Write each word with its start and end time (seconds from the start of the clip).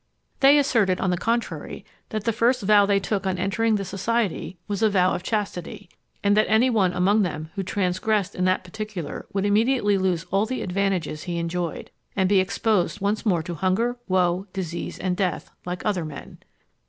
They 0.39 0.57
asserted, 0.57 0.99
on 0.99 1.11
the 1.11 1.15
contrary, 1.15 1.85
that 2.09 2.23
the 2.23 2.33
first 2.33 2.63
vow 2.63 2.87
they 2.87 2.99
took 2.99 3.27
on 3.27 3.37
entering 3.37 3.75
the 3.75 3.85
society 3.85 4.57
was 4.67 4.81
a 4.81 4.89
vow 4.89 5.13
of 5.13 5.21
chastity, 5.21 5.89
and 6.23 6.35
that 6.35 6.49
any 6.49 6.71
one 6.71 6.91
among 6.93 7.21
them 7.21 7.51
who 7.53 7.61
transgressed 7.61 8.33
in 8.33 8.43
that 8.45 8.63
particular 8.63 9.27
would 9.31 9.45
immediately 9.45 9.99
lose 9.99 10.25
all 10.31 10.47
the 10.47 10.63
advantages 10.63 11.25
he 11.25 11.37
enjoyed, 11.37 11.91
and 12.15 12.27
be 12.27 12.39
exposed 12.39 12.99
once 12.99 13.27
more 13.27 13.43
to 13.43 13.53
hunger, 13.53 13.95
woe, 14.07 14.47
disease, 14.53 14.97
and 14.97 15.15
death, 15.15 15.51
like 15.67 15.85
other 15.85 16.03
men. 16.03 16.39